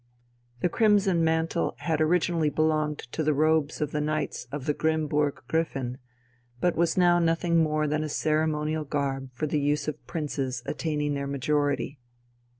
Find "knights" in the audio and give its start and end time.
4.01-4.47